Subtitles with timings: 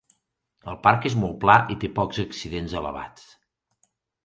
[0.71, 3.31] El parc és molt pla i té pocs accidents elevats.